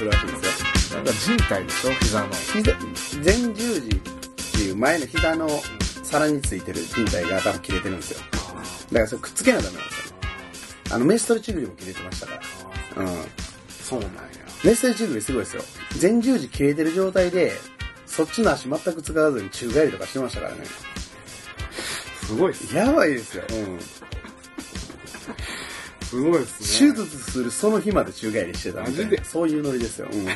[0.00, 0.36] するらしいんで
[0.78, 0.98] すよ。
[0.98, 1.90] なんか人体でしょ？
[1.92, 2.28] 膝の。
[2.32, 2.74] 膝、
[3.24, 4.00] 前十字っ
[4.52, 5.48] ていう前の膝の
[6.02, 8.20] 皿についてる人体が多分切れてるんですよ。
[8.20, 10.14] だからそれくっつけなダメなんですよ。
[10.92, 12.40] あの、メストルチグリも切れてましたか
[12.96, 13.02] ら。
[13.02, 13.08] うん。
[13.68, 14.20] そうなんや。
[14.64, 15.62] メストルチグリすごいですよ。
[16.00, 17.52] 前十字切れてる状態で、
[18.06, 20.64] そっちの足全く使わずに宙返りとかしてましたからね。
[22.26, 22.54] すごい。
[22.74, 23.44] やばいですよ。
[23.48, 23.78] うん。
[26.10, 26.92] すごいっすね。
[26.92, 29.24] 手術するその日まで宙返りしてたみたいなマジで？
[29.24, 30.08] そういうノリですよ。
[30.12, 30.26] うん。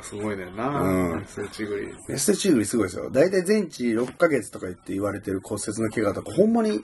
[0.00, 0.68] すごいねんな。
[0.68, 1.88] うんスイッチグリ。
[2.06, 3.10] メステチグリすごいですよ。
[3.10, 6.80] 大体全治6ヶ月とか言って言われてる骨折の怪我とか、ほんまに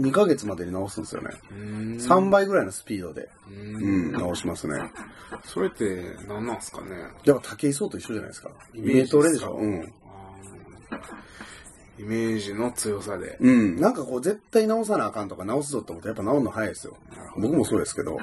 [0.00, 1.30] 2ヶ月までに治すんですよね。
[1.52, 4.74] うん3倍ぐらいのスピードで、ううんん、治しますね。
[5.44, 6.88] それって何なんすかね？
[7.24, 8.50] だから武井壮と一緒じゃないですか。
[8.74, 9.52] イメートレでしょ。
[9.52, 9.92] うん。
[11.98, 13.36] イメージの強さで。
[13.40, 13.76] うん。
[13.80, 16.96] なんかこう、絶対治さなあかんとか治すぞって思ってやっぱ治るの早いですよ。
[17.36, 18.18] 僕もそうですけど。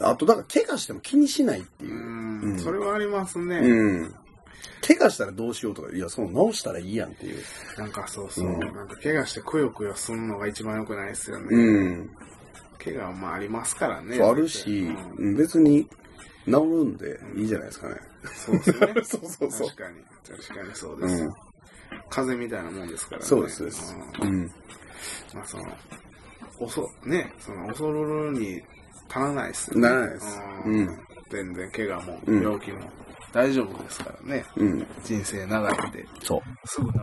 [0.00, 1.94] ああと、だから怪我しても気にしないっていーう。
[1.94, 3.56] うんうんそれはありますね。
[3.58, 4.14] うん。
[4.86, 7.42] 怪我したらどうしようとか、いや、そう、治したらいいやんっていう。
[7.78, 8.48] なんかそうそう。
[8.48, 11.46] うんなんか怪我してくよくよすんのが一番良くないですよね。
[11.50, 12.10] うん。
[12.82, 14.20] 怪我はまあありますからね。
[14.22, 15.88] あるし、うんうん別に
[16.44, 17.96] 治るんでいいじゃないですかね。
[18.34, 18.78] そうですね。
[19.02, 19.96] そうそうそう確かに。
[20.38, 21.24] 確かにそううです。
[21.24, 21.34] ん。
[22.08, 23.26] 風邪みたいなもんですからね。
[23.26, 23.96] そうです、そうです。
[24.20, 24.46] うんうん。
[25.34, 25.64] まあその、
[26.58, 28.62] おそ、ね、その、恐るるに
[29.08, 29.88] 足らないですよね。
[29.88, 32.78] ならないですうん全然怪我もうん病気も
[33.32, 34.44] 大丈夫ですからね。
[34.56, 34.86] うん。
[35.04, 36.40] 人生長いんで、そう。
[36.68, 36.98] すぐ治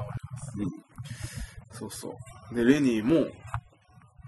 [0.57, 0.73] りま
[1.71, 1.77] す。
[1.79, 2.17] そうそ
[2.51, 2.55] う。
[2.55, 3.27] で、レニーも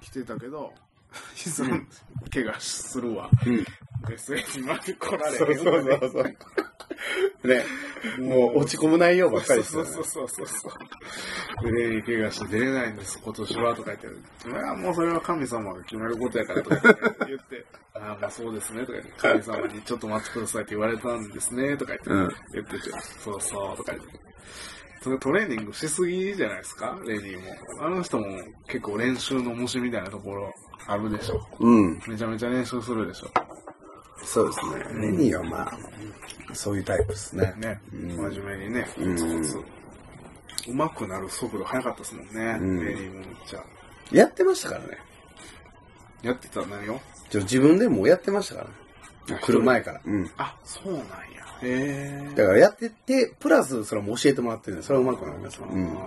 [0.02, 0.74] 来てたけど、
[1.34, 3.30] 膝、怪我するわ。
[3.46, 3.66] うん。
[4.08, 6.38] ベスト8まで来られへんそうそうそうそう。
[7.46, 7.64] ね。
[8.20, 9.90] もう落ち込む内容ばっかりですよね。
[9.90, 11.72] そうそうそうそうそう。
[11.72, 14.50] で、レニー怪我して出れないんです、今年は、とか言って。
[14.50, 16.76] いや、もうそれは神様が決めることやから、とか
[17.26, 17.66] 言って、
[17.96, 24.26] ああ、まあそうですね、とか言って、神様にちょっと待ってくださいって言われたんですね、とか言って、うん言ってて、そうそう、とか言って。
[25.02, 27.56] それトレーニングしすぎじゃないですか、レニーも。
[27.80, 28.26] あの人も
[28.68, 30.52] 結構練習の虫みたいなところ
[30.88, 31.48] あるでしょ。
[31.60, 32.02] うん。
[32.08, 33.28] めちゃめちゃ練習するでしょ。
[34.26, 34.60] そうです
[34.96, 35.02] ね。
[35.02, 37.54] レニーはまあ、そういうタイプですね。
[37.58, 40.70] ね、うん真面目にね、うんコツコツ。
[40.70, 43.64] うまくなる速度速かったですもんね、うんレニーもめっちゃ。
[44.12, 44.98] やってましたからね。
[46.24, 47.00] やってた何を
[47.30, 48.68] ちょ自分でもうやってましたか
[49.28, 49.38] ら。
[49.40, 50.02] 来る前から。
[50.06, 50.32] うん。
[50.38, 51.06] あ、そうなんや。
[51.62, 52.34] へえ。
[52.36, 55.60] だからやってて、プラスそれも教えてもらってるんで、それはうまくなります。
[55.62, 55.98] うん。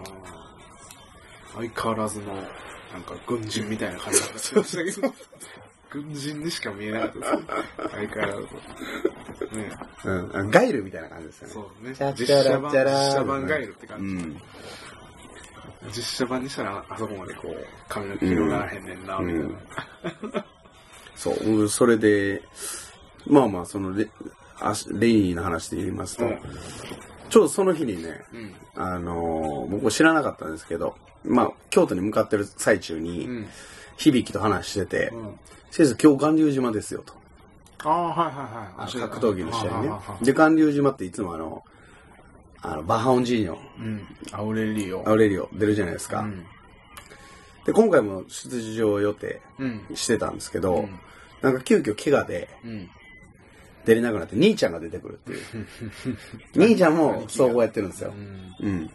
[1.55, 2.45] 相変わらずの、なん
[3.03, 5.15] か軍人みたいな感じがしましたけど、
[5.91, 7.43] 軍人にしか見えなかったですね。
[7.77, 9.57] 相変わらず。
[9.57, 9.71] ね
[10.05, 10.51] うんあの。
[10.51, 11.55] ガイルみたいな感じですよね。
[11.55, 11.95] そうね。
[11.95, 14.05] チャッ実写版、チャラチャラ実写版ガイルってう感じ。
[14.15, 14.43] ん。
[15.89, 20.45] 実写版にしたら、あそこまでこう、髪の毛広がらへんねんな、みたいな。
[21.17, 22.43] そう、うんそれで、
[23.27, 24.09] まあまあ、そのレ、
[24.61, 26.39] あレイの話で言いますと、うん
[27.31, 28.55] ちょうどその日にね、うん。
[28.75, 33.47] あのー僕は知らなかったんですけど、まあ、京都に向かってる最中に、うん。
[33.99, 35.39] 響と話してて、うん。
[35.71, 37.15] 先生今日巌流島ですよと。
[37.85, 38.35] ああ、はいはい
[38.79, 38.95] あはい。
[38.97, 39.91] の格闘技の試合ね
[40.23, 41.65] で、巌流島っていつもあの、
[42.63, 44.07] あの、バハオンジーニョ、うん。
[44.33, 45.07] アウレリオ。
[45.09, 46.21] アウレリオ出るじゃないですか。
[46.21, 46.45] うん。
[47.67, 49.87] で、今回も出場予定うん。
[49.95, 50.99] してたんですけど、うん
[51.41, 52.91] なんか急遽怪我でうん。
[53.85, 56.59] 出れなくなって、兄ちゃんが出てくるっていう。
[56.67, 58.13] 兄ちゃんも総合やってるんですよ。
[58.61, 58.91] うん。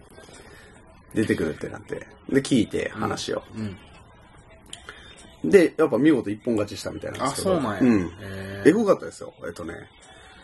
[1.13, 2.05] 出てくるってなって。
[2.29, 3.43] で、聞いて話を。
[5.43, 5.49] うん。
[5.49, 7.55] で、やっぱ見事一本勝ちしたみたいなんであ、すけど。
[7.55, 7.79] そうなんや。
[7.81, 8.01] うん。
[8.21, 9.33] へエゴかったですよ。
[9.45, 9.75] えっとね、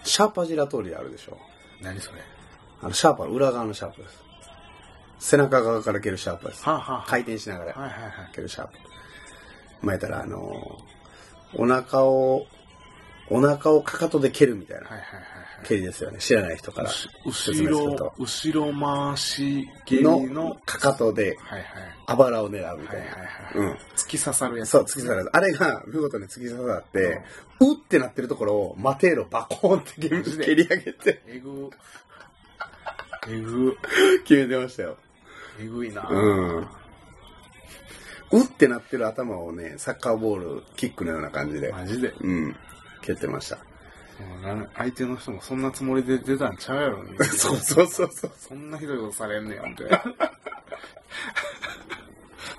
[0.03, 1.37] シャーパジラトリあるでしょ。
[1.81, 2.19] 何それ？
[2.81, 4.23] あの、シャーパの裏側のシャープです。
[5.19, 6.63] 背中側から蹴るシャープです。
[6.63, 8.11] はあ、はあ、回転しながらはいはいはい。
[8.33, 8.73] 蹴るシャープ。
[9.81, 10.99] 前やったら、あのー
[11.55, 12.45] お腹を、
[13.29, 15.67] お腹をかかとで蹴るみたいなはいはいはいはい。
[15.67, 16.20] 蹴りですよね。
[16.20, 18.14] 知らない人から説後ろ明すると、。
[18.17, 21.66] 後ろ回し蹴りのの、かかとではいはい。
[22.08, 23.05] あばらを狙うみたいな。
[23.05, 23.58] はいはいはい。
[23.58, 23.72] うん。
[23.96, 24.70] 突き刺さるやつ。
[24.70, 25.29] そう、突き刺さる。
[25.31, 27.22] あれが見事に突き刺さって、
[27.59, 31.70] うってなってるところを、マテーロバコーンって蹴り上げて、えぐ。
[33.28, 33.78] えぐ。
[34.26, 34.97] 決めてましたよ。
[35.59, 36.08] えぐいな。
[36.09, 36.67] うん。
[38.31, 42.14] うってなってる頭をね、サッカーボール、キックのような感じで、マジで。
[42.22, 42.55] うん、
[43.01, 43.57] 蹴ってました。
[44.75, 47.17] 相手の人もそんなつもりで出たんちゃうやろに。
[47.23, 48.31] そうそうそうそう。
[48.37, 49.90] そんなひどいことされんねやんって。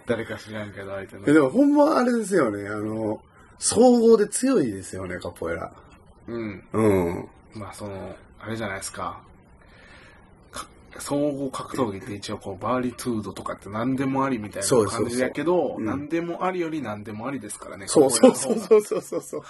[0.07, 1.33] 誰か知らんけど相手のえ。
[1.33, 3.23] でもほんまあれですよね、あの、
[3.59, 5.73] 総合で強いですよね、カポエラ。
[6.27, 6.65] うん。
[6.73, 7.29] うん。
[7.55, 9.21] まあその、あれじゃないですか。
[10.51, 10.67] か
[10.99, 17.87] 総合格闘技って一応こうバーリトゥードとかって何でもありみたいな感じだけど、うん何でもありより何でもありですからね。
[17.87, 18.59] そうそうそうう。
[18.59, 19.43] そうそうそうそう。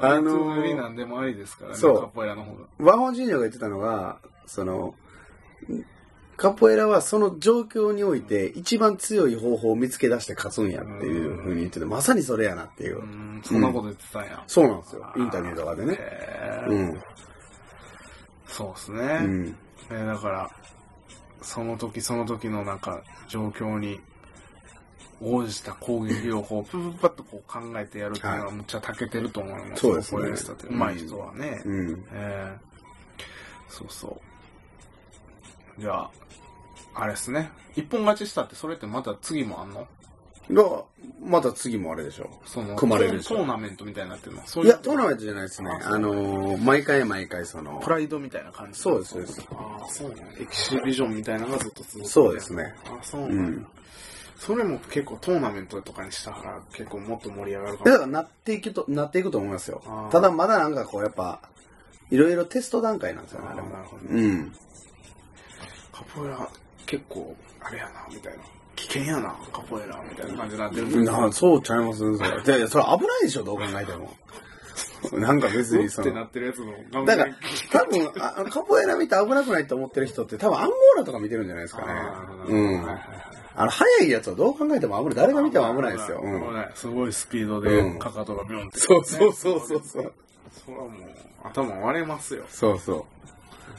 [0.00, 2.64] あのーなんでもありですからね、そうカポエラの方が。
[2.78, 4.94] ワホンジーニョが言ってたのが、その、
[6.36, 13.02] カポエラはその状況において一番強い方法を見つけ出して勝つんやっていうふうに言ってて、まさにそれやなっていうう。
[13.04, 14.42] ん、そんなこと言ってたんや。
[14.46, 15.06] そうなんですよ。
[15.16, 15.98] インタビューとかでね。
[16.68, 17.00] うん。
[18.46, 19.02] そうですうね。
[19.20, 19.56] ん。
[19.90, 20.50] えーだから、
[21.42, 24.00] その時その時のなんか状況に
[25.22, 26.70] 応じた攻撃をこう、
[27.00, 31.62] パッとこう考えてやるっていうのはむっちゃ長けてると思いますそうですねカポエラスタって上手い人はね。
[31.64, 32.04] うん。
[32.12, 32.72] えー
[33.74, 34.20] そうそ
[35.78, 35.80] う。
[35.80, 36.10] じゃあ、
[36.94, 37.50] あれですね。
[37.74, 39.88] 一本勝ちしたってそれってまた次もあんの？
[40.50, 40.84] が、
[41.24, 42.28] また次もあれでしょ。
[42.44, 44.42] その、組まれるでしょトーナメントみたいになってるの？
[44.44, 45.70] そういや、トーナメントじゃないですね。
[45.70, 48.78] あのー、毎回毎回そのプ、ライドみたいな感じ？
[48.78, 52.06] そうですそうですああ、そうなんエキシビジョンみたいなのがずっと続く。
[52.06, 52.74] そうですね。
[52.84, 53.66] あそううなんだん。
[54.38, 57.90] それも結構トーナメントとかにしたら結構もっと盛り上がるかも。
[57.90, 60.10] だからなっていくと、なっていくと思いますよあー。
[60.10, 61.40] ただまだなんかこうやっぱ、
[62.10, 64.02] いろいろテスト段階なんですよね、あれもなるほど。
[64.08, 64.52] うん。
[65.92, 66.48] カポエラ
[66.86, 68.42] 結構あれやな、みたいな。
[68.76, 71.04] 危険やな、カポエラ、みたいな感じになってる。
[71.04, 72.58] なそうちゃいますね、それ。
[72.58, 74.10] で、それ危ないでしょ、どう考えても。
[75.12, 76.58] なんか別にそってなの、ってるやつ
[76.92, 77.04] の。
[77.04, 77.36] だから、
[77.70, 81.92] 多分あカポエラ見て危なくないと思ってる人って多分アンゴーラとか見てるんじゃないですかね。
[82.48, 83.31] うんはいはいはい。
[83.54, 85.14] あの、速いやつはどう考えても危ない。
[85.14, 86.20] 誰が見ても危ないですよ。
[86.22, 86.66] う危ん。
[86.74, 90.12] すごいスピードうでん、かかとがビョンって、そうそうそうそうそう。
[90.64, 90.92] それはもう、
[91.44, 92.44] 頭割れますよ。
[92.48, 93.06] そうそ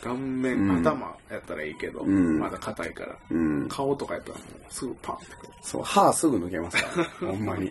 [0.01, 3.17] 顔面、うん頭やったらいいけど、うんまだ硬いから。
[3.31, 3.33] う。
[3.33, 3.69] うん。
[3.69, 5.25] 顔とかやったらもうすぐパンって。
[5.61, 7.27] そう、歯すぐ抜けますから。
[7.31, 7.69] ほんまに。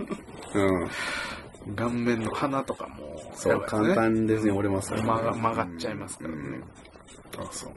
[0.55, 0.91] うん。
[1.77, 6.37] 顔面の鼻とかも、そう、簡単ですね、折れますからね曲が曲がっちゃいますからね。
[6.37, 6.65] うん
[7.35, 7.73] そうそう。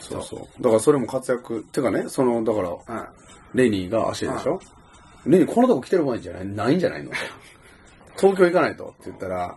[0.00, 0.62] そうそう。
[0.62, 3.08] だからそれも活躍、てかね、その、だから、うん。
[3.52, 4.60] レニーが足でしょ？
[5.26, 6.46] レニーこのとこ来てる場合じゃない？
[6.46, 7.10] ないんじゃないの？
[7.10, 7.16] と
[8.16, 9.56] 東京行かないとって言ったら、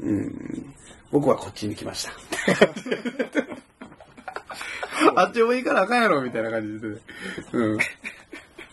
[0.00, 0.74] うん、
[1.10, 2.12] 僕はこっちに来ました。
[5.22, 6.88] あっちも行かなあかんやろみたいな感じで。
[7.52, 7.78] うん。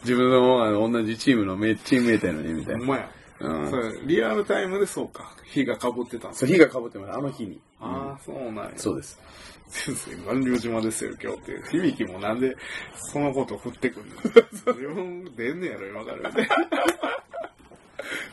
[0.01, 2.79] 自分のあの同じチームのメチームメイトやのにみたいな。
[2.79, 3.09] ほんまや。
[3.41, 3.75] うんそ。
[3.77, 5.33] れリアルタイムでそうか。
[5.45, 7.59] 火がかぶってたんですそう、火が被ってます、あの日に。
[7.79, 8.71] ああ、そうなんや。
[8.77, 9.19] そうです。
[9.67, 11.61] 先生、巌流島ですよ、今日って。
[11.71, 12.55] 響きもなんで、
[12.95, 14.15] そのこと振ってくんの？
[14.51, 16.31] 自分出んねやろ、今から。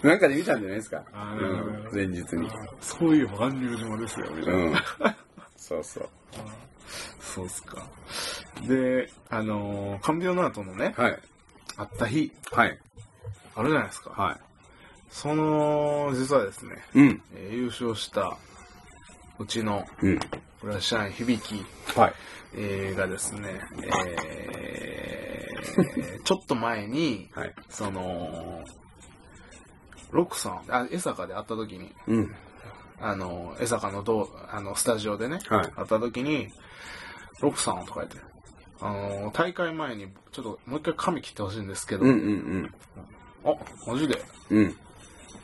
[0.02, 1.02] なんかで見たんじゃないですか？
[1.12, 2.48] あーうん、前日に。
[2.80, 4.60] そういう巌流島ですよ、みたいな。
[4.64, 4.74] うん。
[5.56, 6.08] そうそう。
[7.20, 7.86] そうっすか。
[8.66, 11.18] で、あのー、カンビオナートのね、はい。
[11.76, 12.78] 会った日、はい。
[13.54, 14.10] あるじゃないですか。
[14.10, 14.38] は
[15.10, 16.98] その、実はですね、い。
[17.00, 17.22] うん。
[17.34, 18.36] えー優勝した、
[19.38, 20.18] うちの、うん。
[20.60, 21.64] ブラッシャー響き、
[21.98, 22.14] はい。
[22.54, 27.54] えーがですね、えーちょっと前に、はい。
[27.68, 28.62] その、
[30.10, 32.34] ロックさん、あ、江坂で会った時に、うん。
[33.00, 35.66] あの、江坂のどう、あの、スタジオでね、はい。
[35.72, 36.48] 会った時に、
[37.40, 38.18] ロックさんとか言って、
[38.80, 42.74] あの、大会前に、ちょっともう一回髪切ってほしいんですけど、うんうん
[43.44, 43.54] あ、
[43.86, 44.20] マジで
[44.50, 44.58] うん。
[44.58, 44.76] うん。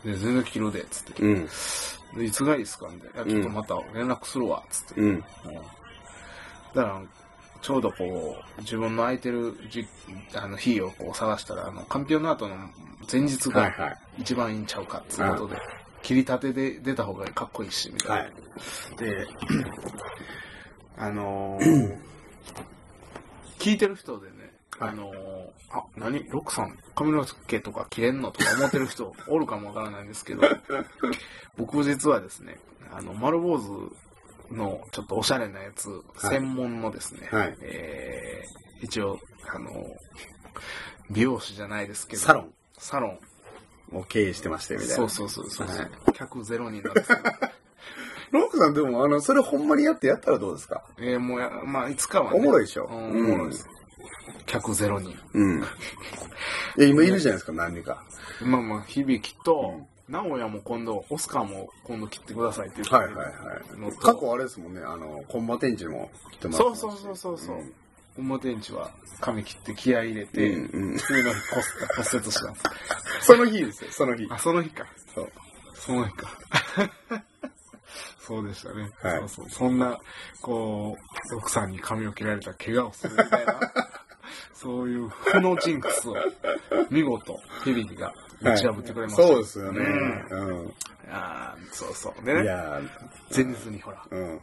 [0.05, 1.23] で、全然切るで、つって。
[1.23, 1.49] うん。
[2.19, 3.31] で、いつがいいですかみたいな。
[3.31, 5.01] いやちょっとまた連絡するわ、つって。
[5.01, 5.09] うん。
[5.09, 5.23] うん
[6.75, 7.03] だから、
[7.63, 9.87] ちょうどこう、自分の空いてるじ
[10.35, 12.57] あの日をこう探したら、あの、カンピオナートの
[13.11, 13.99] 前日がはいはい。
[14.19, 15.57] 一番いいんちゃうかっていうことで、
[16.03, 18.25] 切り立てで出た方がかっこいいし、みたいな。
[18.25, 18.33] はい。
[18.99, 19.27] で、
[20.99, 21.97] あのー
[23.59, 24.44] 聞いてる人でね、はい
[24.81, 26.29] あのーあ、何？
[26.31, 30.43] ロックさん、髪の毛とか切れんのとか思ってる人おるかもわからないんですけど、
[31.57, 32.59] 僕実はですね、
[32.93, 33.93] あの、丸坊主
[34.55, 35.89] のちょっとおしゃれなやつ、
[36.19, 37.57] 専門のですね、はい。
[37.61, 39.19] えー一応、
[39.55, 39.75] あのー
[41.11, 42.55] 美容師じゃないですけど、サロン。
[42.79, 43.19] サロン。
[43.97, 44.95] を経営してまして、みたいな。
[44.95, 45.91] そうそうそうそう、はい。
[46.15, 47.23] 客ゼロ人なんですけど、
[48.41, 50.83] ロックさんでも、あの、それほんまにやってやったらどうですか？
[50.99, 52.87] えーもうや、まあ、いつかは、ね、おもろいでしょ？
[52.91, 53.27] うんうん。
[53.27, 53.69] おもろいです。
[54.47, 55.17] 客ゼロ人。
[55.33, 55.61] うん。
[56.79, 58.05] いや、今いるじゃないですか、何人か。
[58.43, 63.97] まあまあ、響きとうん、名古屋も今度、オスカーも今度切ってくださいって言ってはいはいはい。
[64.01, 67.57] 過去あれですもんね、あの、コンバテンチも来てますそうそうそうそうそう。
[68.17, 71.63] 表んちは髪切って気合い入れて、うんうん次の日骨
[71.97, 72.65] 骨折したんです。
[73.27, 74.27] その日ですよ、その日。
[74.31, 74.87] あ、その日か。
[75.15, 75.33] そう。
[75.75, 76.31] その日か。
[78.21, 78.91] そうでしたね。
[79.03, 79.51] はいそうそう。
[79.51, 79.99] そんな、
[80.41, 80.97] こ
[81.33, 83.61] う、奥さんに髪を切られたら怪我をするみたいな、
[84.53, 86.17] そういう負のジンクスを、
[86.91, 89.23] 見事、響きが打ち破ってくれました。
[89.23, 89.81] そうですよね。
[90.31, 90.75] うんう
[91.11, 92.25] あーそうそう。
[92.25, 92.81] ね、いや
[93.35, 94.41] 前日にほら、ーうん。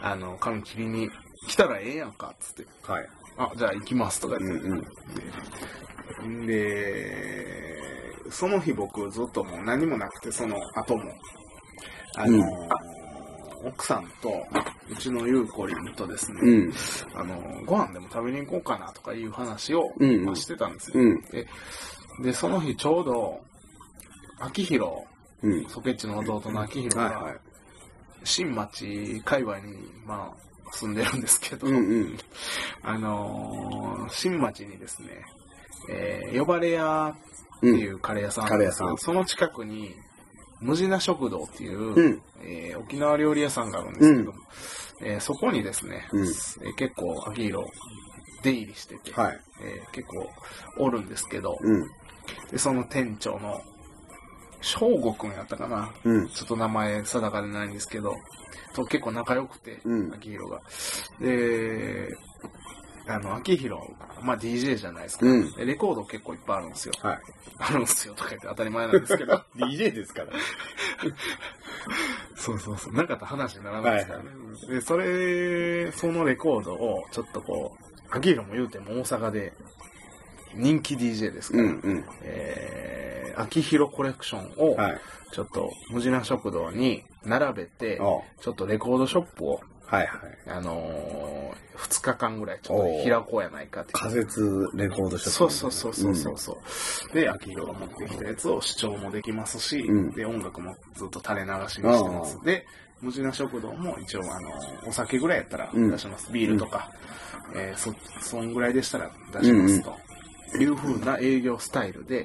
[0.00, 1.10] あの、髪切りに
[1.46, 2.66] 来たらええやんか、つって。
[2.82, 3.08] はい。
[3.38, 4.90] あ、じゃあ行きますとかうん言って。
[6.22, 6.46] うん。
[6.46, 7.78] で、
[8.30, 11.12] その日僕ずっともう何もなくて、その後も、
[12.16, 12.91] あのー
[13.64, 14.46] 奥さんと、
[14.90, 16.72] うちのゆうこりんとですね、うん。
[17.14, 20.94] あのーご飯でも食べに行こうかなとかいう話を、うんうんまあしてたんですよ。
[21.02, 21.20] うん。
[21.30, 21.46] で
[22.22, 23.40] で、その日ちょうど、
[24.40, 24.92] 秋広、
[25.42, 25.68] うん。
[25.68, 27.40] ソケッチの弟の秋広が、はいはい。
[28.24, 29.76] 新町界隈に、
[30.06, 32.18] まあ、住んでるんですけど、うんうん。
[32.82, 35.24] あのー新町にですね、
[35.90, 37.78] えー呼ばれ屋ってうん。
[37.78, 39.94] いうカレー屋さん、カレー屋さんその近くに、
[40.62, 42.22] 無地な食堂っていう、うん。
[42.42, 44.38] えー沖縄料理屋さんがあるんですけども、
[45.02, 47.68] えーそこにですね、うんえー結構、秋広、
[48.42, 49.40] 出入りしてて、はい。
[49.62, 50.28] えー結構
[50.78, 51.82] おるんですけど、うん。
[52.50, 53.60] でその店長の、
[54.60, 56.28] 翔吾くんやったかな、うん。
[56.28, 58.14] ちょっと名前定かでないんですけど、
[58.74, 60.60] と結構仲良くて、うん秋広が。
[61.20, 62.08] で、
[63.06, 63.82] あの、秋広、
[64.22, 66.94] まあ DJ じゃないですか、うんでレコード結構いっぱいあるんですよ。
[67.00, 67.18] はい。
[67.58, 69.42] あるんですよとか言って当たり前なんですけど。
[69.56, 70.28] DJ ですから。
[72.36, 72.94] そうそうそう。
[72.94, 74.24] なかったら話にならないですからね。
[74.68, 79.52] で、それ、そのレコードを、ちょっとこう、秋広も言うても大阪で
[80.54, 82.04] 人気 DJ ですから、うんうん。
[82.22, 85.00] えー、秋広コレクションを、はい。
[85.32, 89.60] ちょっと、無地な食堂に並べて、おちょっとレコードショップを、
[89.92, 90.10] はいはい。
[90.46, 93.92] あのー、2日間ぐらいちょっと開こうやないかって。
[93.92, 95.30] 仮設レコードショップ。
[95.30, 96.58] そうそうそうそうそうそ
[97.10, 102.42] う、で、秋広が持ってきたやつを視聴もできますし、うんで、音楽もずっと垂れ流しにしてます。
[102.42, 102.66] で、
[103.02, 106.32] 無地な食堂も一応、あのーお酒ぐらいやったら出します。
[106.32, 106.90] ビールとか、
[107.54, 109.94] えーそ、そんぐらいでしたら出しますと。
[110.58, 112.24] いう風な営業スタイルで、うん。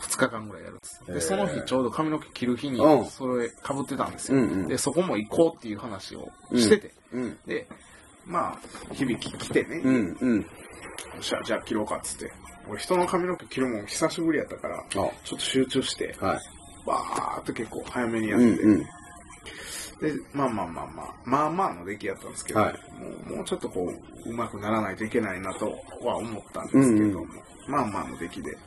[0.00, 1.04] 2日間ぐらいやるんです。
[1.06, 4.38] で、その日ちょうど髪の毛切る日にうん、それ被ってたんですよ。
[4.38, 7.38] うんうんで、そこも行こうっていう話をしてて、うん。
[7.46, 7.66] で、
[8.26, 10.16] まあ、響き来てね、ようん。
[10.20, 10.40] うん。
[10.40, 12.32] っしゃ、じゃあ切ろうかっつって。
[12.68, 16.40] 俺人の髪の毛切るもん久しぶりやったから、あちょっと集中して、はい。
[16.86, 18.78] バーって結構早めにやって、うんうん。
[18.80, 18.86] で、
[20.32, 23.92] まあまあまあまあ、まあまあの出来やったんですけど、はいもうもうちょっとこ
[24.26, 25.70] う、うまくならないといけないなと
[26.02, 28.58] は思ったんですけども、うんまあまあの出来で、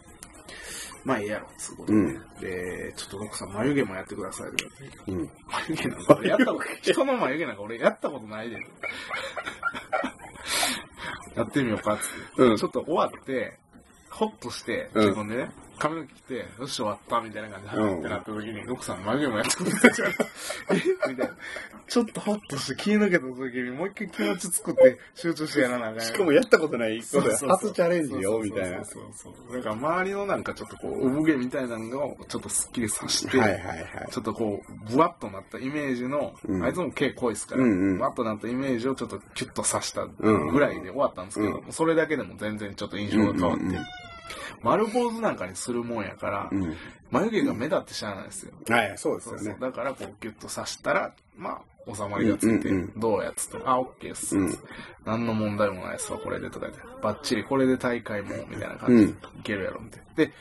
[1.03, 5.29] まあええやろ、つうことで、うんで、ちょっと僕さん眉毛もやってくださいとか言ってうん。
[5.67, 8.57] 眉毛なんか俺やったこと、人の眉毛なんか俺やったことないで。
[11.35, 12.43] やってみようかっつって。
[12.43, 13.57] うんちょっと終わって、
[14.09, 20.10] ほっとして、うん自分でね、髪の毛切って、よし終わったみたいな感じで、はってなった時に、奥さん眉毛もやってくれたじゃん。
[20.10, 20.13] え
[21.10, 21.38] みたいな。
[21.88, 26.01] ちょっとほっとして気抜けた時に、もう一回気持ち作って集中してやらなあかん。
[26.01, 28.79] しかもやったことないこと初チャレンジよ、みたいな。
[28.79, 29.57] はそうそうそう。
[29.57, 34.07] だから周りのなんかちょっとこう、産毛みたいなのをちょっとスッキリさせて、いはいはい。
[34.12, 43.86] ちょっとこう、ブワッとなったイメージの、うんあいつも毛濃いですから、うんうんブワッとなったイメージをちょっとキュッとさしたぐらいで終わったんですけど、うそれだけでも全然ちょっと印象が変わって、うんうんうん
[44.62, 46.75] 丸坊主なんかにするもんやから、うん。
[47.12, 48.53] 眉毛が目立ってしゃあないですよ。
[48.69, 49.60] はい、そうですそうそうよね。
[49.62, 54.60] だからこうギュッとさしたら、まあ、収まりがついて、うんうんうんどうやっつって、あ、オッケーっす、うん
[55.05, 60.05] 何の問題もないっすわ、これでとか言って、バッチリこれで大会も、みたいな感じでいけるやろ、みたいな。
[60.15, 60.31] で、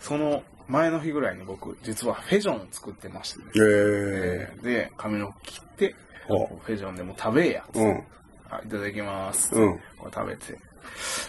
[0.00, 3.44] その前の日ぐらいに僕、実はフェジョンを作ってましてね。
[3.46, 4.56] へえ。
[4.62, 5.94] で、髪の毛切って、
[6.26, 7.64] ほフェジョンでも食べえや。
[7.74, 8.04] うん。
[8.50, 9.54] あいただきます。
[9.54, 10.58] うんこれ食べて、う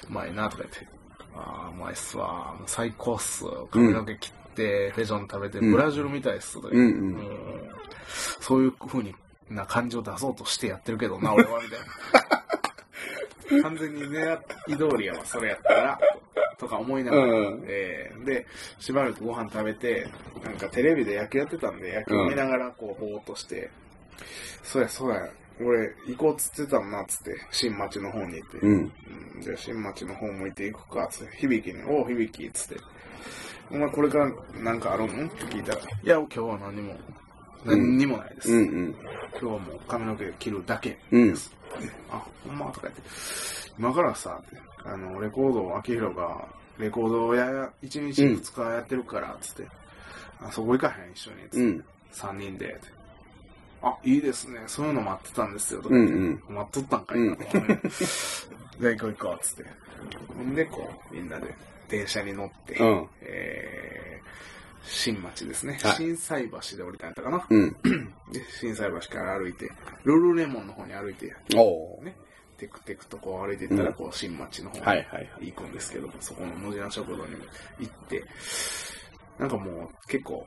[0.10, 0.88] まいなとか言って。
[1.36, 2.56] ああ、うまいっすわ。
[2.66, 3.46] 最高っす。
[3.72, 6.60] 髪の毛切って、フェジョン食べて、うんブラジルみたいっす。
[6.60, 7.70] うんうん
[8.40, 9.16] そういう風に
[9.50, 13.62] な感じを出そうとしてやってるけどな、俺は、みたいな。
[13.64, 16.00] 完全に狙い通りやわ、それやったら。
[16.58, 18.46] とか思いながら、うんえーで、
[18.80, 20.08] しばらくご飯食べて、
[20.44, 23.70] なんかテレビで野球やってたんで、野球見ながらこう、ぼーっとして、
[24.64, 25.28] そうや、そうや、
[25.60, 28.58] 俺、行こうっつってたんな、つって、新町の方に行って。
[28.60, 28.74] うん。
[28.74, 28.92] うん
[29.42, 32.82] じゃあ、新町の方向いていくか、つって、響に、おう、響つって。
[33.72, 34.32] お前これから
[34.62, 36.96] なんかあるんって聞いたら、いや、今日は何も、
[37.64, 38.52] 何にもないです。
[38.52, 38.96] うんうん。
[39.32, 41.54] 今日はもう髪の毛切るだけうんです。
[42.10, 42.66] あ、ほんま？
[42.72, 43.02] とか言って、
[43.80, 44.42] 今からさ、
[44.84, 49.68] あの、レコードを秋広が、レコードをや、1日2日やってるから、つって、
[50.42, 51.86] あそこ行かへん、一緒に、つって、うん。
[52.12, 53.01] 3人で、って
[53.82, 56.56] あ、いいですね、そういうの待ってたんですよ、とかう言って、んうん。
[56.56, 57.36] 待っとったんかいな、
[58.80, 59.66] じゃあ行こう行こう、つって。
[60.36, 61.54] ほんで、こう、みんなで
[61.90, 64.28] 電車に乗って、うんえー、
[64.84, 65.80] 新町ですね。
[65.82, 67.46] はい新斎橋で降りたんやったかな。
[67.50, 67.76] うん。
[68.32, 69.72] で、新斎橋から歩いて、
[70.04, 72.16] ルルレモンの方に歩いて、おーね、
[72.58, 75.52] テクテクとこう歩いていったら、うんこう、新町の方にはいはいはい。
[75.52, 77.36] 行くんですけど、そこの無地な食堂に
[77.80, 78.24] 行って、
[79.40, 80.46] なんかもう結構、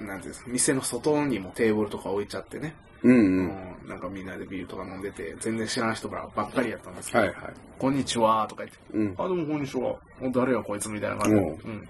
[0.00, 2.74] なんていうんですか、店の外にもテーブルとか置いちゃってね。
[3.02, 3.14] うんう。
[3.14, 3.46] うん
[3.86, 7.36] ん、なんかみんなでビールとか飲んでて、全然知らん人ばっかりやったんですけど、はいはい。
[7.78, 9.14] こんにちはとか言って、うん。
[9.18, 9.96] あ、どうもこんにちは。
[10.20, 11.42] お誰やこいつみたいな感じで。
[11.42, 11.88] おううん。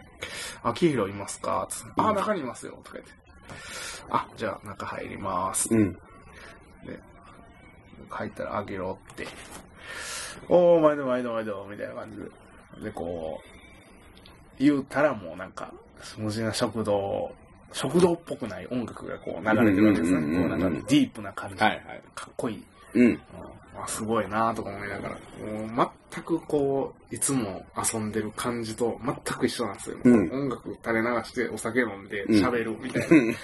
[0.62, 1.66] 秋広いますか？
[1.70, 2.78] つってあ、中にいますよ。
[2.84, 3.12] とか言って。
[4.10, 5.68] あ、じゃあ中入ります。
[5.72, 5.92] うん。
[5.92, 5.98] で、
[8.08, 9.26] 入ったらあげろって。
[10.48, 12.84] おー、毎度毎度毎度、みたいな感じで。
[12.84, 15.72] で、こう、言うたらもうなんか、
[16.18, 17.32] 無事な食堂、
[17.72, 20.18] 食堂っぽくない音楽がこう流れてるわけですね。
[20.18, 21.62] うんうんうんうんこうなんかディープな感じ。
[21.62, 22.64] はいはいかっこいい。
[22.94, 23.06] うん。
[23.06, 23.20] うん
[23.78, 25.14] あすごいなとか思いながら、
[25.74, 29.98] もう全くこう、いつも遊んでる感じと全く一緒なんですよ。
[30.02, 33.34] うん音楽垂れ流してお酒飲んでうん喋るみたいな。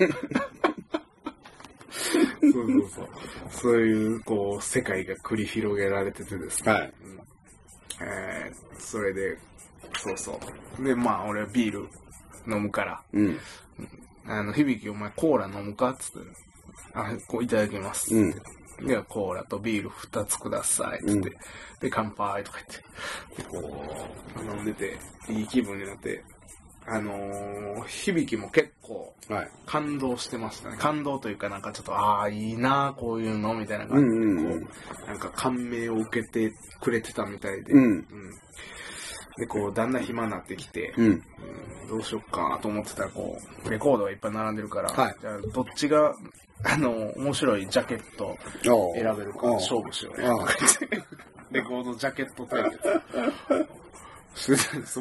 [2.41, 3.09] そうそうそう。
[3.50, 6.73] そういう、こう、世界が繰り広げられててですね。
[6.73, 6.93] はい。
[7.05, 7.21] うん
[8.05, 9.38] えー、それで、
[9.99, 10.41] そうそ
[10.79, 10.85] う。
[10.85, 11.88] で、まあ、俺はビール
[12.52, 13.38] 飲むから、うん。
[14.26, 16.29] あの、響きお前コーラ飲むかっつって、
[16.95, 18.14] あ、こういただきます。
[18.14, 18.35] うん。
[18.87, 21.00] で、コーラとビール2つください。
[21.00, 21.21] つって、うん。
[21.21, 21.35] で、
[21.91, 22.59] 乾杯とか
[23.37, 24.09] 言って、で、こ
[24.41, 24.99] う、飲んでて、
[25.29, 26.25] いい気分になって、
[26.85, 29.50] あのー、響きも結構はい。
[29.67, 30.76] 感動してましたね。
[30.79, 34.61] 感動というかなんかちょっと、ああ、いいなこういうの、みたいな感じで、うんうんうん。
[34.62, 34.69] こ
[35.05, 38.07] う、なんか感銘を受けてくれてたみたいで、うん
[39.37, 41.07] で、こう、だんだん暇になってきて、うん。
[41.07, 41.23] うん
[41.89, 46.17] どうしよっかと思ってたら、こう、レコードがいっぱい並んでるから、はいじゃあ、どっちが、
[46.65, 48.73] あの、面白いジャケット選
[49.15, 50.27] べるか勝負しようね。
[51.51, 52.89] レコードジャケット対決。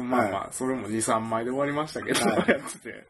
[0.00, 3.06] まあまあ、それも2、3枚で終わりましたけど、はいやってて。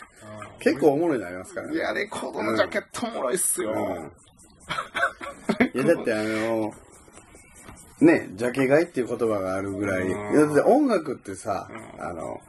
[0.60, 1.74] 結構おもろいのありますからね。
[1.74, 3.72] いや、レコードのジャケットおもろいっすよ。
[3.72, 3.76] うん。
[5.66, 6.72] いや、だってあの、
[8.00, 12.40] ね、ジャケ買いっていう言葉があるぐらい、だって音楽ってさ、うんあの、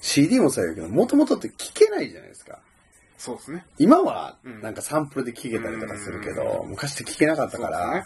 [0.00, 2.58] CD もそうやけど、もともとって聴けないじゃないですか。
[3.18, 3.66] そうですね。
[3.78, 8.04] 今はうんなんかサンプルで聴けたりとかするけど、昔って聴けなかったから、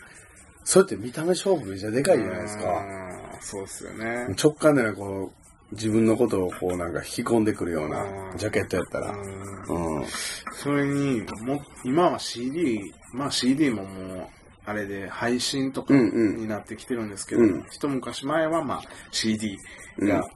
[0.64, 2.64] そそうやって見た目勝負めちゃでかいじゃないですか。
[2.68, 4.34] うんそうっすよね。
[4.42, 9.10] 直感ではこう、自分のことをこうなんか引き込んでくるよううなんジャケットやったら。
[9.10, 10.04] うんうん。
[10.52, 14.28] それに、も、今は CD、まあ CD ももう、
[14.66, 19.58] あれで配信とかうんうんになってきてるんですけど、うん一昔前はまあ CD
[19.98, 20.28] うんが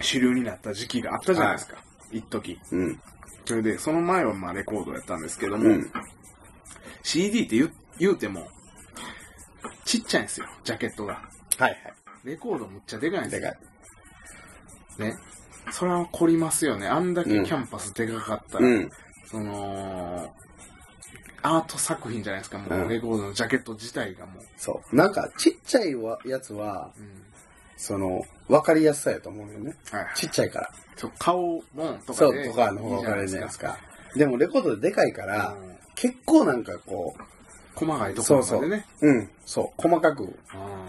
[0.00, 1.76] 主流になった時期があったじゃないですか。
[2.12, 2.58] 一時。
[2.72, 3.00] うん。
[3.44, 5.90] それで、その前はまあレコードやったんですけども、うん
[7.02, 8.48] CD って言う言うても、
[9.84, 11.14] ちっちゃいんですよ、ジャケットが。
[11.14, 11.20] は
[11.58, 11.74] いはい。
[12.24, 13.56] レコードむっちゃでかいんですよでか。
[14.98, 15.08] い。
[15.08, 15.16] ね。
[15.70, 16.86] それは凝りますよね。
[16.86, 18.90] あんだけキャンパスでかかったら、うん。
[19.26, 20.34] その、
[21.42, 24.44] アート作品じゃないですか、もう、うんレコードのジャケット自体がもう。
[24.56, 24.96] そう。
[24.96, 27.22] なんか、ちっちゃいわやつは、うん。
[27.76, 29.76] その、わかりやすさやと思うよね。
[29.90, 30.14] はいはい。
[30.16, 30.70] ちっちゃいから。
[30.96, 31.62] そう顔も
[32.06, 33.78] とかそう、でとかの方がわかるじゃないですか。
[34.16, 37.16] でも、レコードででかいから、うん結構なんかこ
[37.74, 38.86] 細かいところまでね。
[39.00, 40.36] う、うん、そう、細かく、う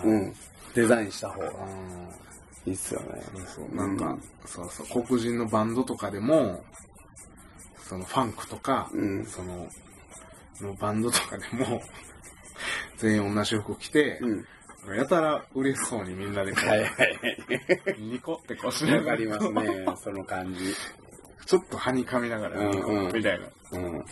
[0.04, 0.36] うん、
[0.76, 3.24] デザインした方がうんいいっすよね。
[3.34, 3.76] そうそう。
[3.76, 5.04] なんか、そうそう。
[5.04, 6.64] 黒人のバンドとかでも、
[7.82, 9.68] そのファンクとか、うんその、
[10.62, 11.82] のバンドとかでも、
[12.98, 14.46] 全員同じ服着て、うん。
[14.96, 16.90] やたら嬉しそうにみんなでこう、はいはい
[18.00, 18.94] ニコってこうしはい。
[18.94, 20.74] ながらりますね、その感じ。
[21.46, 23.48] ちょっとはにかみながら、うんうんみたいな。
[23.72, 24.06] うん。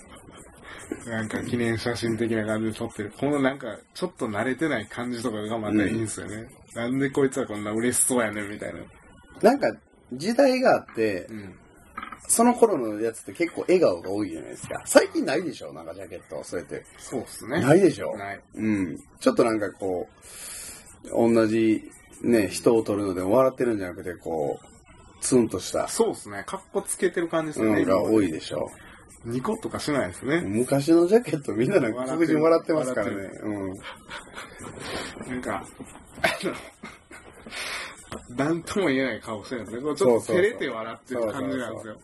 [1.06, 3.14] なんか記念写真的な感じで撮ってる。
[3.18, 6.48] このなんか、ちょっと慣れてない感じとかがまたいいんですよね。
[6.76, 8.80] なんでこいつはこんな嬉しそうやねんみたいな。
[9.42, 9.68] なんか、
[10.14, 11.60] 時代があってう、ん。
[12.28, 14.82] その頃のやつって結構笑顔が多いじゃないですか。
[14.86, 15.74] 最近ないでしょ？
[15.74, 16.84] なんかジャケット、そうやって。
[16.98, 17.62] そうっすね。
[17.62, 18.16] ないでしょ？
[18.18, 18.40] ない。
[18.56, 18.98] うん。
[19.20, 20.08] ちょっとなんかこ
[21.06, 21.90] う、同じ
[22.22, 24.66] ね、人を撮るので笑ってるんじゃなくて、こう、
[25.22, 26.44] ツンとしたそうっすね。
[26.46, 27.86] かっこつけてる感じですよね。
[27.86, 28.70] のが多いでしょ。
[29.26, 30.42] ニコとかしないですね。
[30.42, 33.14] 昔のジャケットみんななんか確実に笑ってますからね。
[33.44, 33.68] うん。
[35.28, 35.66] なんか、
[36.22, 36.54] あの、
[38.30, 39.84] なんとも言えない顔してるんですね。
[39.84, 41.98] ちょっと照れて笑ってる感じなんですよ。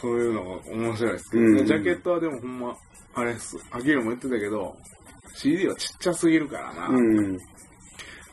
[0.00, 1.48] そういうのが面白いですけどね。
[1.48, 2.76] うんうんジャケットはでもほんま、
[3.14, 3.56] あれっす。
[3.70, 4.76] アキルも言ってたけど、
[5.34, 6.88] CD はちっちゃすぎるからな。
[6.88, 7.38] うん。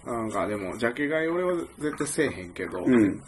[0.05, 3.17] なんかでも、ジャケ買い俺は絶対せえへんけど、うん。
[3.17, 3.19] で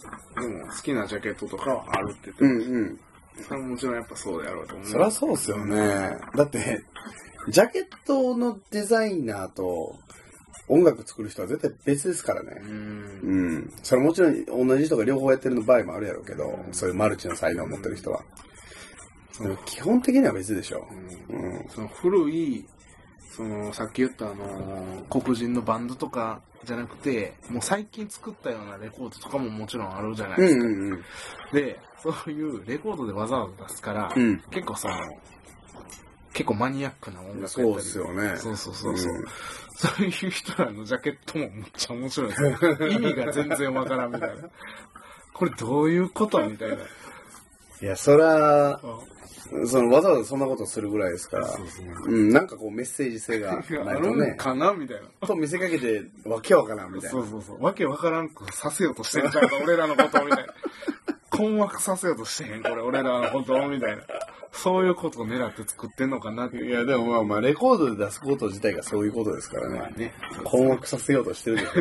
[0.47, 2.99] も好きなジャケットとかはあるって言ってましたうんうん。
[3.43, 4.87] それはもちろんやっぱそうであろうと思う。
[4.87, 6.17] そりゃそうっすよね。
[6.35, 6.83] だって、
[7.49, 9.97] ジャケットのデザイナーと
[10.71, 12.51] 音楽作る人は絶対別ですからうね。
[12.61, 13.19] ん。
[13.23, 13.73] うん。
[13.83, 18.23] それもちろん同じ人が両方やってるの場合もあるやろうけど、そういうマルチの才能を持ってる人は。
[19.39, 20.87] でも基本的には別でしょ。
[21.29, 21.69] うんうん。
[21.69, 22.65] その古い
[23.31, 30.65] その、さっき言ったあのー黒人のバンドとかじゃなくて、もう最近作ったようなレコードとかももちろんあるじゃないですか。
[30.65, 31.01] うんうんうん。
[31.53, 34.41] で、そういうレコードでわざわざ出すから、うん。
[34.51, 34.95] 結構その、
[36.33, 38.37] 結構マニアックな音楽やったりそうっすよね。
[38.37, 39.25] そうそうそうそう、うん
[39.81, 42.49] そういう人らのジャケットもめっちゃ面白いですよ。
[42.87, 44.49] 意味が全然わからんみたいな。
[45.33, 46.75] これどういうことみたいな。
[46.75, 46.79] い
[47.81, 48.79] や、そら、
[49.51, 55.27] うそのわざわざそんなことするぐらいですから、そうそううん、なんかこうメッセージ性がないとね、かなみたいな。
[55.27, 57.19] と見せかけてわけわからんみたいな。
[57.19, 57.63] そうそうそう。
[57.63, 60.53] わけわからんくさせようとしてんちゃうか、俺らのことみたいな。
[61.31, 64.03] 困惑させようとしてへん、これ、俺らのことみたいな。
[64.51, 69.93] そういうことを狙って作ってんのかなっていや、でもまあまあ、レコードで出すこと自体がそういうことですからね。
[69.95, 70.13] ね。
[70.43, 71.71] 困惑させようとしてるでしょ。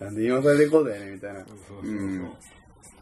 [0.04, 1.40] なんで今からレコードやねんみたいな。
[1.40, 2.32] そうそうそううん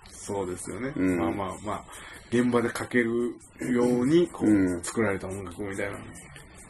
[0.09, 0.93] そうですよね。
[0.97, 1.85] うんまあまあまあ、
[2.31, 5.99] 現場でかけるように、こう、うん作られた音楽みたいなの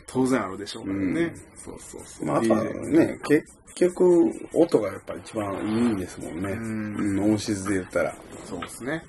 [0.07, 1.23] 当然あるでしょうからね。
[1.23, 2.27] うんそうそうそう。
[2.27, 6.53] まあ、あとは DJ ね、結局、音がやっぱ一番いいんですもんね。
[6.53, 8.17] うんうん、音質で言ったら。
[8.45, 9.05] そうですね。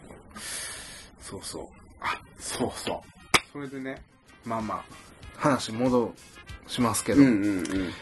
[1.22, 1.83] そうそう。
[2.04, 3.38] あ、そうそう。
[3.52, 4.02] それでね、
[4.46, 4.84] まあまあ、
[5.38, 6.14] 話戻
[6.68, 7.94] しますけど、うんうんうん。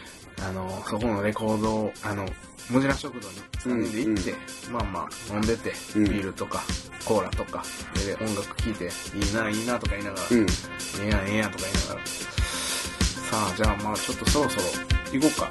[0.42, 2.26] あの、そこのレコードを、あの、
[2.70, 6.62] ムジナ食堂に3人で行って、まあまあ飲んでて、うんビールとか、
[7.04, 7.62] コーラとか、
[7.94, 10.42] で音楽聴いて、いいな、いいなとか言いながら、うん。
[10.42, 10.46] え
[11.04, 14.66] えやん、ええやんとか言いながら、さあ、じゃあまあちょっとそろそろ
[15.12, 15.50] 行こうか。